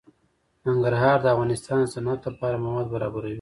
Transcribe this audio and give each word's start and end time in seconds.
ننګرهار 0.67 1.17
د 1.21 1.25
افغانستان 1.33 1.77
د 1.85 1.91
صنعت 1.93 2.21
لپاره 2.29 2.61
مواد 2.65 2.87
برابروي. 2.95 3.29